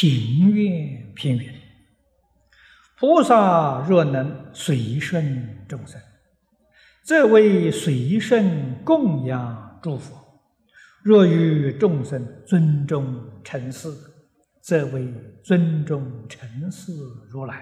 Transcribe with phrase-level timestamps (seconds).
[0.00, 1.52] 行愿偏远。
[2.96, 6.00] 菩萨若能随顺众生，
[7.02, 10.14] 则为随顺供养诸佛；
[11.02, 13.88] 若与众生尊重尘事，
[14.62, 15.12] 则为
[15.42, 16.92] 尊重尘事
[17.28, 17.56] 如来；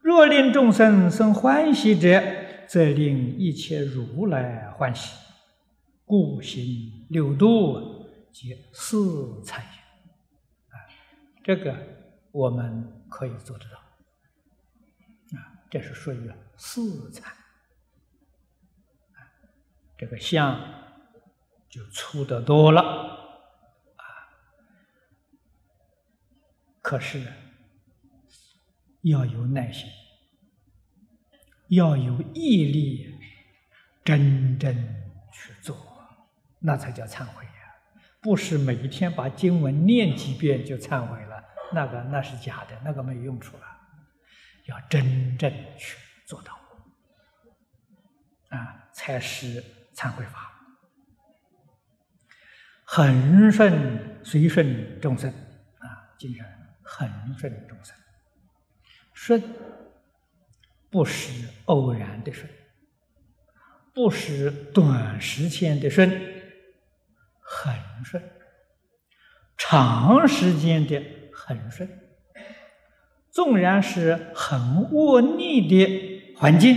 [0.00, 2.18] 若令众生生欢喜者，
[2.66, 5.14] 则令一切如来欢喜。
[6.06, 6.64] 故行
[7.10, 9.81] 六度，皆四禅也。
[11.42, 11.76] 这个
[12.30, 13.78] 我们可以做得到。
[15.38, 17.34] 啊，这是属于四禅。
[19.98, 20.58] 这个相
[21.68, 22.82] 就粗得多了。
[23.96, 24.04] 啊，
[26.80, 27.26] 可是
[29.02, 29.88] 要有耐心，
[31.68, 33.18] 要有毅力，
[34.04, 34.74] 真正
[35.32, 35.76] 去做。
[36.64, 37.50] 那才叫忏悔呀！
[38.20, 41.31] 不是每一天把经文念几遍就忏悔了，
[41.72, 43.64] 那个那是假的，那个没用处了。
[44.66, 46.56] 要真正去做到，
[48.50, 49.62] 啊，才是
[49.94, 50.52] 忏悔法。
[52.84, 55.28] 恒顺随顺众生，
[55.78, 56.46] 啊，经常
[56.82, 57.96] 恒顺众生，
[59.12, 59.42] 顺
[60.90, 62.48] 不是偶然的顺，
[63.92, 66.08] 不是短时间的顺。
[67.40, 68.22] 恒顺，
[69.56, 71.02] 长时间的
[71.44, 71.88] 很顺，
[73.30, 76.76] 纵然是很恶劣的环境，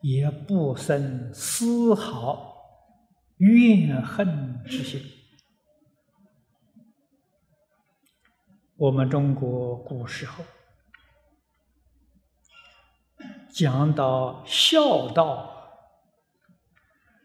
[0.00, 2.56] 也不生丝毫
[3.36, 5.02] 怨恨之心。
[8.76, 10.44] 我们中国古时候
[13.50, 15.52] 讲到孝道，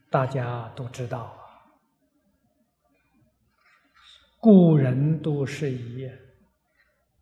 [0.10, 1.43] 大家都知道。
[4.44, 6.12] 古人都是以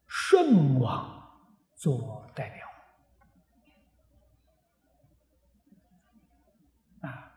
[0.08, 1.22] 舜王
[1.76, 2.68] 做代表
[7.02, 7.32] 啊，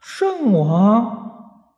[0.00, 1.70] 舜王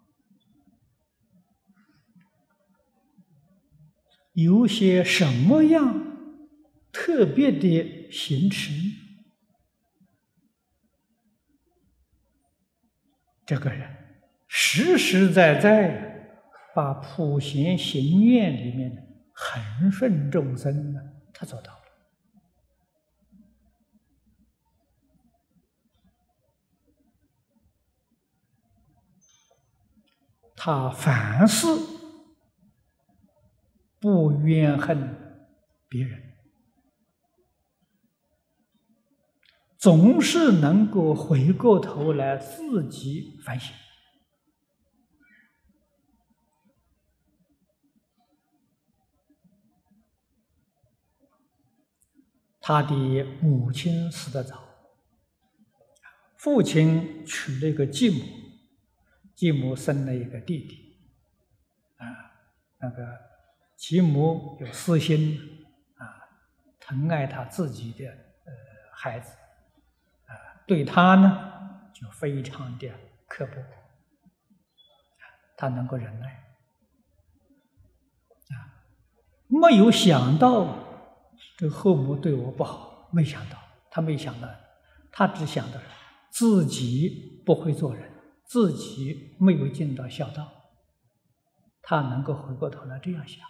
[4.33, 5.95] 有些什么样
[6.91, 8.73] 特别的行持？
[13.45, 16.10] 这个人实实在在。
[16.81, 19.03] 把普贤行愿里面的
[19.35, 21.81] 恒顺众生呢，他做到了。
[30.57, 31.67] 他凡事
[33.99, 34.97] 不怨恨
[35.87, 36.33] 别人，
[39.77, 43.75] 总是能够回过头来自己反省。
[52.73, 54.57] 他的母亲死得早，
[56.37, 58.23] 父亲娶了一个继母，
[59.35, 60.97] 继母生了一个弟弟，
[61.97, 62.07] 啊，
[62.79, 63.19] 那个
[63.77, 65.67] 继母有私心，
[65.97, 66.31] 啊，
[66.79, 68.53] 疼爱他自己的呃
[68.93, 69.33] 孩子，
[70.27, 72.89] 啊，对他呢就非常的
[73.27, 73.55] 刻薄，
[75.57, 76.29] 他能够忍耐，
[78.51, 78.87] 啊，
[79.49, 80.80] 没有想到。
[81.61, 83.59] 这后母对我不好，没想到，
[83.91, 84.49] 他没想到，
[85.13, 85.79] 他只想到
[86.31, 88.11] 自己不会做人，
[88.45, 90.51] 自己没有尽到孝道，
[91.83, 93.47] 他能够回过头来这样想。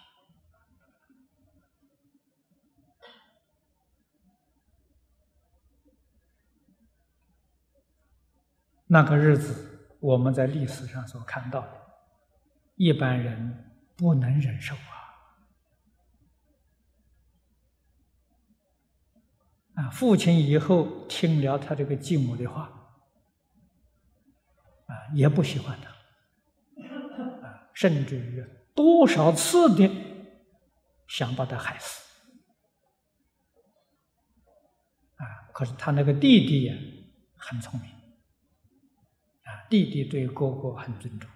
[8.87, 11.81] 那个日子，我们在历史上所看到的，
[12.75, 15.00] 一般人不能忍受啊。
[19.89, 22.63] 父亲以后听了他这个继母的话，
[24.85, 25.89] 啊，也不喜欢他，
[27.47, 28.45] 啊，甚至于
[28.75, 29.89] 多少次的
[31.07, 32.03] 想把他害死，
[35.15, 35.23] 啊，
[35.53, 36.75] 可是他那个弟弟呀
[37.37, 37.89] 很聪明，
[39.43, 41.29] 啊，弟弟对哥哥很尊重，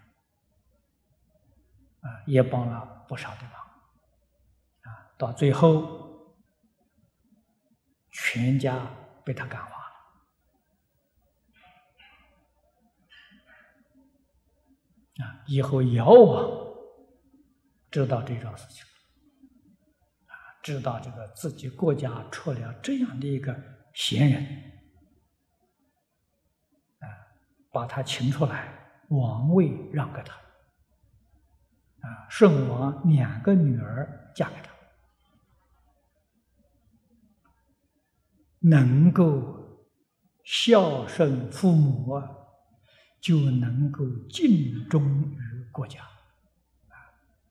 [2.02, 3.54] 啊，也帮了不少的忙，
[4.82, 6.05] 啊，到最后。
[8.18, 8.90] 全家
[9.26, 9.72] 被他感化
[15.20, 15.26] 了。
[15.26, 15.44] 啊！
[15.48, 16.66] 以后尧王
[17.92, 18.84] 知道这桩事情
[20.28, 20.34] 啊，
[20.64, 23.54] 知道这个自己国家出了这样的一个
[23.94, 24.44] 贤人。
[27.00, 27.08] 啊，
[27.72, 28.74] 把他请出来，
[29.10, 30.34] 王位让给他
[32.02, 34.65] 啊，舜王两个女儿嫁给他，
[38.70, 39.90] 能够
[40.44, 42.30] 孝顺父母啊，
[43.22, 45.04] 就能够尽忠
[45.34, 46.02] 于国家，
[46.90, 46.96] 啊，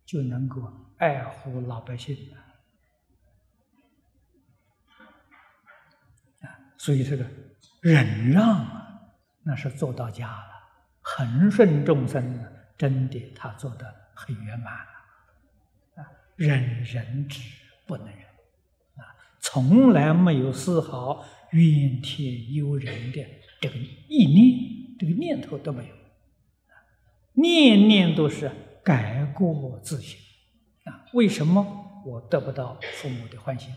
[0.04, 2.16] 就能够爱护老百姓
[6.40, 7.24] 啊，所以这个
[7.80, 9.00] 忍让啊，
[9.42, 10.52] 那是做到家了，
[11.00, 12.44] 恒顺众生，
[12.76, 14.02] 真的他做的。
[14.16, 16.06] 很圆满了，啊，
[16.36, 17.40] 忍人之
[17.84, 18.23] 不能忍，
[19.54, 23.24] 从来没有丝毫怨天尤人的
[23.60, 23.76] 这个
[24.08, 26.74] 意念，这个念头都没有，啊，
[27.34, 28.50] 念念都是
[28.82, 30.18] 改过自新，
[30.82, 33.72] 啊，为什么我得不到父母的欢心？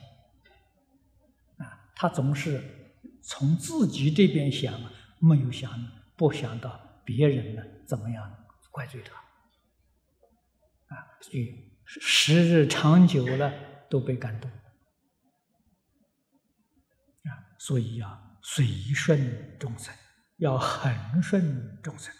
[1.58, 2.60] 啊，他总是
[3.22, 4.74] 从自己这边想，
[5.20, 5.72] 没有想，
[6.16, 8.34] 不想到别人呢怎么样
[8.72, 9.14] 怪罪他。
[10.96, 13.54] 啊，所以时日长久了
[13.92, 14.50] 都被感动，
[17.58, 19.94] 所以要随顺众生，
[20.38, 22.14] 要恒顺众生。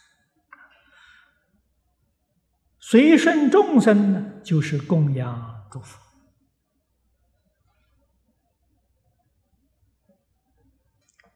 [2.80, 6.02] 随顺众生呢，就是供养诸佛。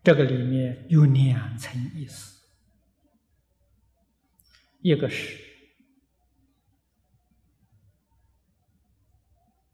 [0.03, 2.41] 这个里面有两层意思，
[4.79, 5.37] 一个是。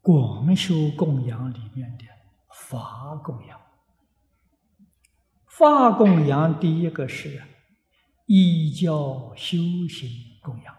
[0.00, 2.04] 广修供养里面的
[2.66, 3.57] 法供养，
[5.58, 7.42] 法供养第一个是
[8.26, 9.58] 依教修
[9.88, 10.08] 行
[10.40, 10.72] 供养，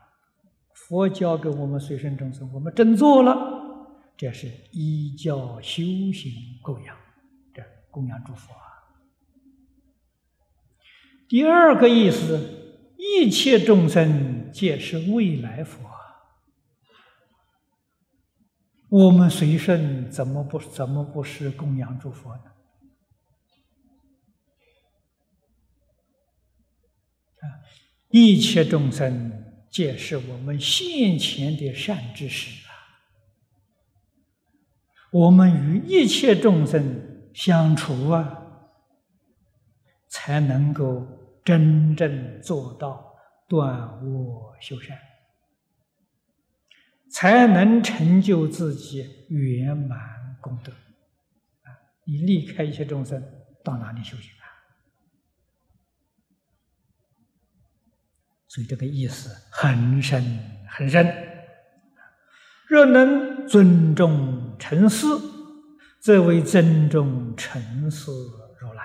[0.73, 5.83] 佛教给我们随顺众生，我们真做了，这是依教修
[6.13, 6.31] 行
[6.61, 6.95] 供养，
[7.53, 7.61] 这
[7.91, 8.61] 供养诸佛啊。
[11.27, 15.89] 第二个意思，一切众生皆是未来佛。
[18.87, 22.43] 我们随顺怎么不怎么不是供养诸佛呢？
[27.41, 27.45] 啊，
[28.09, 29.31] 一切众生
[29.69, 32.73] 皆是我们现前的善知识啊！
[35.11, 38.71] 我们与一切众生相处啊，
[40.07, 41.05] 才能够
[41.45, 43.15] 真正做到
[43.47, 44.97] 断恶修善。
[47.11, 49.99] 才能成就自己圆满
[50.41, 51.73] 功德啊！
[52.05, 53.23] 你离开一切众生，
[53.63, 54.45] 到哪里修行啊？
[58.49, 60.21] 所以这个意思很深
[60.67, 61.05] 很深。
[62.67, 65.05] 若能尊重尘师，
[65.99, 68.11] 则为尊重尘师
[68.59, 68.83] 如来。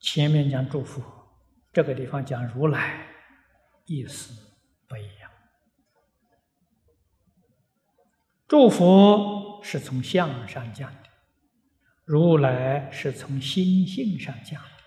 [0.00, 1.02] 前面讲祝福，
[1.72, 3.06] 这个地方讲如来，
[3.86, 4.32] 意思
[4.86, 5.30] 不一样。
[8.46, 11.10] 祝福是从相上讲的，
[12.04, 14.77] 如来是从心性上讲的，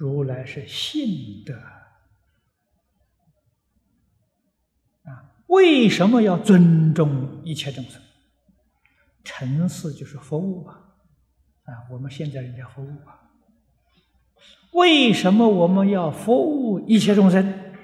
[0.00, 1.54] 如来是信德
[5.04, 5.34] 啊。
[5.48, 8.00] 为什么要尊重一切众生？
[9.22, 10.94] 尘世就是服务啊，
[11.64, 13.30] 啊，我们现在人家服务啊。
[14.72, 17.74] 为什么我们要服务一切众生？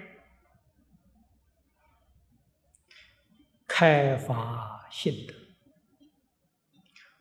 [3.67, 4.75] 开发。
[4.89, 5.35] 信德，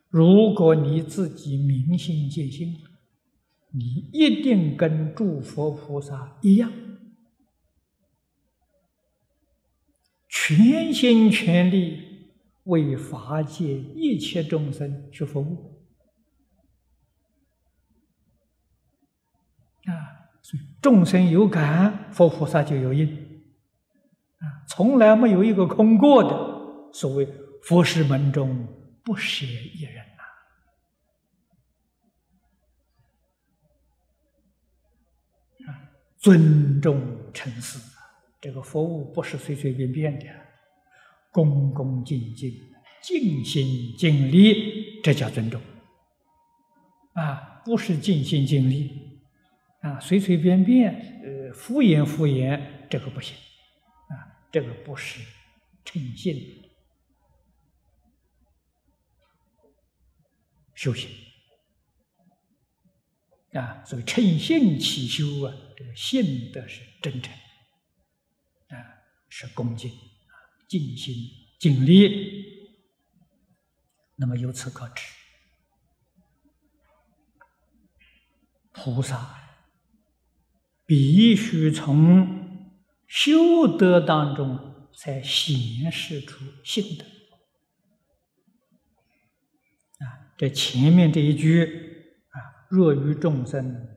[0.07, 2.77] 如果你自己明心见性，
[3.77, 6.71] 你一定跟诸佛菩萨一样，
[10.29, 12.31] 全心全力
[12.63, 15.85] 为法界一切众生去服务
[19.85, 19.91] 啊！
[20.41, 23.07] 所以众生有感，佛菩萨就有应
[24.37, 24.63] 啊！
[24.69, 27.27] 从来没有一个空过的所谓。
[27.61, 28.67] 佛师门中
[29.03, 30.21] 不舍一人呐！
[35.65, 35.89] 啊，
[36.25, 37.77] 尊重尘世，
[38.41, 40.25] 这个服务不是随随便便的，
[41.31, 42.51] 恭恭敬敬、
[42.99, 45.61] 尽心尽力，这叫尊重。
[47.13, 49.21] 啊，不是尽心尽力，
[49.81, 53.37] 啊，随随便便，呃，敷衍敷衍，这个不行，
[54.09, 55.21] 啊，这个不是
[55.83, 56.41] 诚信。
[60.73, 61.07] 修行。
[63.55, 67.33] 啊，所以称性起修啊，这个性德是真诚
[68.67, 68.75] 啊，
[69.29, 70.33] 是恭敬啊，
[70.67, 71.15] 尽心
[71.57, 72.53] 尽力。
[74.17, 75.03] 那么由此可知，
[78.73, 79.39] 菩萨
[80.85, 87.05] 必须从修德当中才显示出性德。
[90.05, 91.94] 啊，这前面这一句，
[92.75, 93.87] 若于众生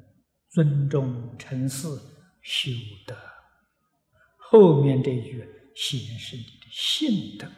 [0.49, 1.89] 尊重尘事
[2.41, 2.71] 修
[3.09, 3.17] 德，
[4.37, 5.45] 后面这句
[5.75, 7.49] 显示你的性德。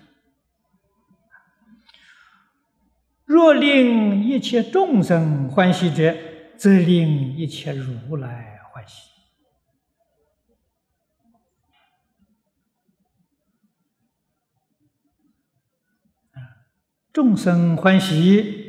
[3.27, 6.17] 若令一切众生欢喜者，
[6.57, 9.11] 则令一切如来欢喜。
[17.13, 18.60] 众生欢喜，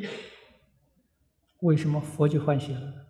[1.62, 3.08] 为什么佛就欢喜了？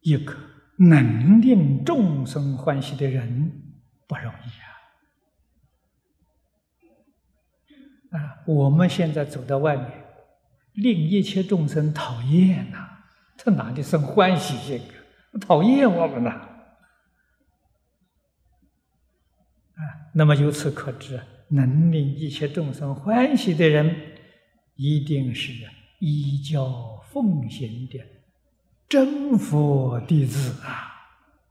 [0.00, 0.34] 一个
[0.78, 3.62] 能令众生欢喜的人
[4.06, 4.46] 不容易
[8.16, 8.20] 啊。
[8.20, 10.04] 啊，我们现在走到外面，
[10.74, 12.86] 令一切众生讨厌呐，
[13.38, 14.80] 他哪里生欢喜心
[15.32, 15.40] 啊？
[15.40, 16.30] 讨厌我们呐！
[16.30, 16.50] 啊，
[20.14, 24.16] 那么由此可知，能令一切众生欢喜的人，
[24.76, 25.52] 一定是
[26.04, 27.98] 依教奉行的
[28.86, 30.92] 真佛弟子啊，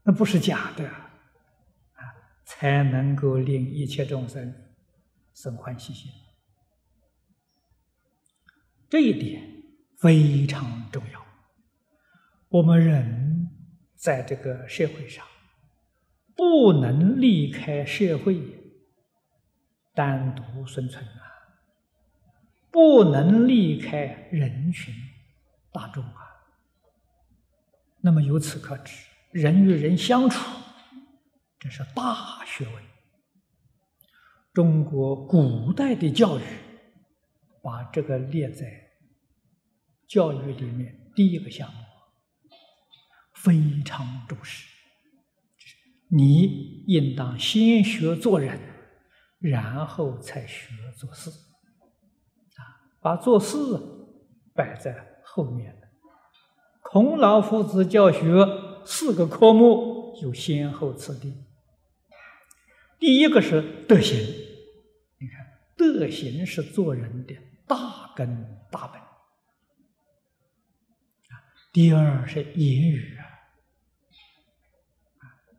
[0.04, 2.14] 那不是假的啊，
[2.46, 4.54] 才能够令一切众生
[5.34, 6.12] 生欢喜心。
[8.90, 9.42] 这一点
[9.98, 11.26] 非常重要。
[12.50, 13.50] 我们人
[13.96, 15.26] 在这个社会上，
[16.36, 18.40] 不能离开社会
[19.96, 21.23] 单独生存啊，
[22.74, 24.92] 不能离开人群
[25.72, 26.26] 大众啊。
[28.02, 28.92] 那么由此可知，
[29.32, 30.44] 人与人相处，
[31.60, 32.84] 这是大学问。
[34.52, 36.44] 中国古代的教育
[37.62, 38.82] 把这个列在。
[40.06, 41.80] 教育里面第一个项目
[43.34, 44.68] 非常重视，
[46.10, 48.60] 你应当先学做人，
[49.40, 51.32] 然后才学做事，
[53.04, 53.58] 把做事
[54.56, 55.88] 摆在后面的。
[56.82, 58.48] 孔老夫子教学
[58.86, 61.34] 四个科目有先后次第，
[62.98, 64.18] 第一个是德行，
[65.20, 65.46] 你看
[65.76, 67.36] 德行是做人的
[67.68, 69.02] 大根大本。
[71.74, 73.26] 第二是言语啊，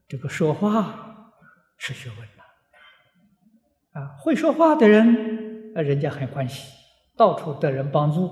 [0.07, 1.33] 这个说话
[1.77, 6.71] 是学问呐，啊，会说话的人，啊，人家很欢喜，
[7.17, 8.29] 到处得人帮助；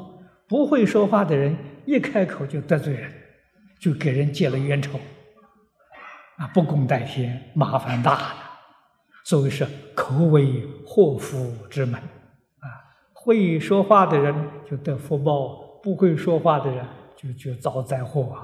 [0.49, 3.13] 不会说话的人，一开口就得罪人，
[3.79, 4.99] 就给人结了冤仇，
[6.37, 8.35] 啊，不共戴天，麻烦大了。
[9.25, 12.67] 所谓是口为祸福之门，啊，
[13.13, 14.35] 会说话的人
[14.69, 16.87] 就得福报，不会说话的人。
[17.15, 18.43] 就就遭灾祸啊！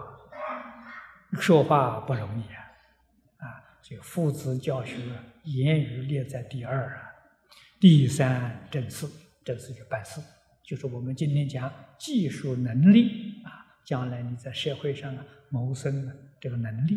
[1.40, 2.62] 说话不容易啊！
[3.38, 3.45] 啊，
[3.83, 4.99] 这个父子教学，
[5.42, 7.02] 言语列在第二啊。
[7.80, 8.88] 第三正
[9.48, 10.20] 事，正事就办事，
[10.62, 16.96] 就是我们今天讲技术能力啊，将来你在社会上啊谋生的这个能力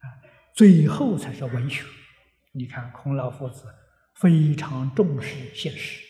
[0.00, 0.04] 啊。
[0.52, 1.84] 最后才是文学。
[2.52, 3.64] 你看孔老夫子
[4.14, 6.02] 非常重视现实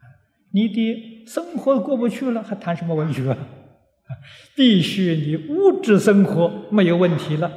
[0.00, 0.04] 啊，
[0.52, 3.36] 你的生活过不去了，还谈什么文学？
[4.54, 7.50] 必须你物质生活没有问题了，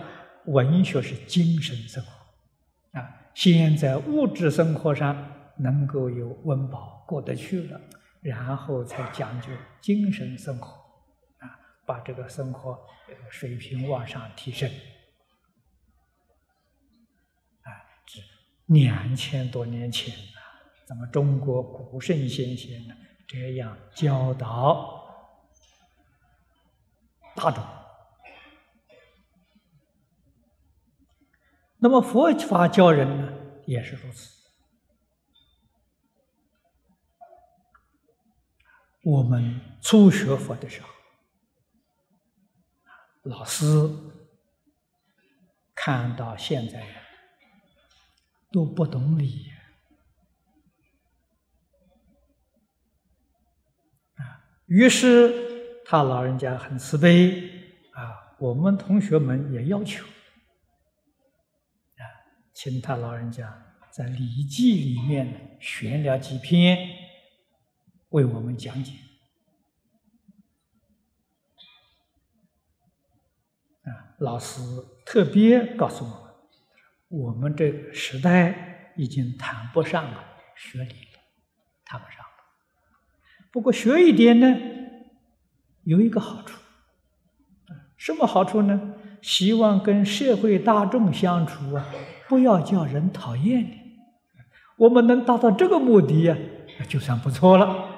[0.45, 3.31] 文学是精神生活啊。
[3.33, 7.79] 先在物质生活上能够有温饱过得去了，
[8.21, 9.49] 然后才讲究
[9.81, 10.67] 精神生活
[11.39, 12.79] 啊，把这个生活
[13.29, 14.69] 水平往上提升
[17.61, 17.69] 啊。
[18.05, 18.19] 这
[18.73, 20.39] 两千多年前啊，
[20.85, 22.95] 咱们中国古圣先贤呢
[23.27, 25.01] 这样教导。
[27.35, 27.63] 大众，
[31.79, 33.33] 那么佛法教人呢，
[33.65, 34.42] 也是如此。
[39.03, 40.87] 我们初学佛的时候，
[43.23, 43.65] 老师
[45.75, 46.95] 看到现在人
[48.51, 49.51] 都不懂礼
[54.15, 55.51] 啊，于是。
[55.85, 57.41] 他老人家很慈悲
[57.91, 62.01] 啊，我们同学们也要求啊，
[62.53, 66.77] 请他老人家在《礼记》里面选了几篇
[68.13, 68.93] 为我们讲解
[73.83, 74.17] 啊。
[74.19, 74.61] 老师
[75.05, 76.19] 特别告诉我们，
[77.09, 80.23] 我们这个时代已经谈不上了
[80.55, 81.19] 学理了，
[81.85, 82.25] 谈不上了。
[83.51, 84.57] 不过学一点呢。
[85.85, 86.57] 有一个好处，
[87.97, 88.95] 什么好处呢？
[89.21, 91.85] 希望跟社会大众相处啊，
[92.29, 93.97] 不要叫人讨厌你。
[94.77, 96.37] 我们能达到这个目的呀，
[96.87, 97.92] 就算不错了。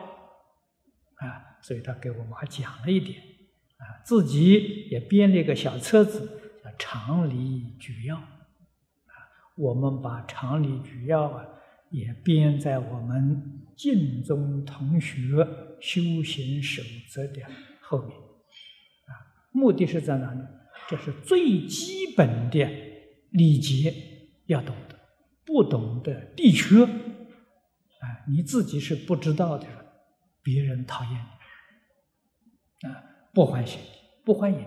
[1.66, 3.20] 所以他给我们还讲了一点，
[3.78, 6.20] 啊，自己也编了一个小册子，
[6.64, 8.16] 叫《常理举要》。
[8.20, 8.30] 啊，
[9.58, 11.44] 我们把《常理举要》啊，
[11.90, 15.48] 也编在我们晋宗同学
[15.82, 17.42] 修行守则的
[17.82, 18.12] 后面。
[18.16, 20.42] 啊，目的是在哪里？
[20.88, 22.70] 这是最基本的
[23.32, 23.92] 礼节
[24.46, 24.96] 要懂得，
[25.44, 29.66] 不懂得必缺，啊，你自己是不知道的，
[30.44, 31.35] 别人讨厌你，
[32.82, 33.04] 啊，
[33.34, 33.80] 不欢喜，
[34.24, 34.60] 不欢迎，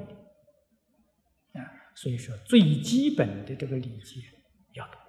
[1.52, 4.20] 啊，所以说最基本的这个礼节
[4.74, 5.00] 要懂，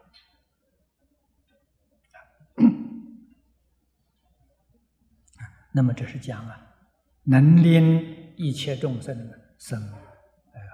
[5.36, 5.38] 啊，
[5.74, 6.76] 那么这是讲啊，
[7.24, 9.94] 能令一切众生生。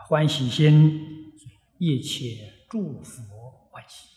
[0.07, 1.01] 欢喜心，
[1.79, 3.23] 一切诸佛
[3.71, 4.07] 欢喜。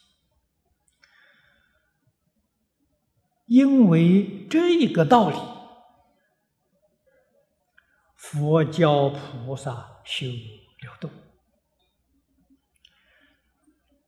[3.46, 5.36] 因为这一个道理，
[8.30, 11.10] 佛教菩萨修六度，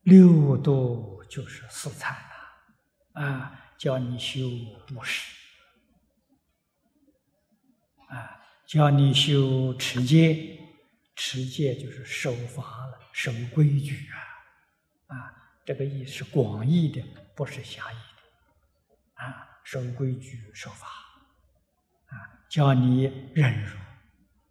[0.02, 2.14] 六度就是四禅
[3.14, 4.40] 呐，啊，教你修
[4.86, 5.34] 布施，
[8.10, 10.58] 啊，教你修持戒。
[11.16, 15.34] 持戒就是守法了，守规矩啊，啊，
[15.66, 17.02] 这个意是广义的，
[17.36, 20.86] 不是狭义的，啊，守规矩、守法，
[22.06, 22.14] 啊，
[22.48, 23.02] 教你
[23.34, 23.76] 忍辱，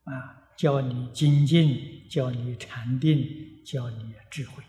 [0.10, 4.64] 啊，教你精进，教你禅定，教你智慧，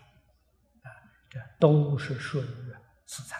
[0.83, 0.87] 啊，
[1.29, 2.45] 这都是属于
[3.05, 3.39] 四禅。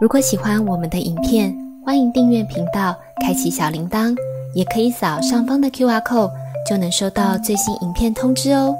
[0.00, 1.54] 如果喜欢我们的影片。
[1.86, 4.16] 欢迎订阅频道，开启小铃铛，
[4.54, 6.32] 也可以扫上方的 Q R code，
[6.66, 8.74] 就能收到最新影片通知哦。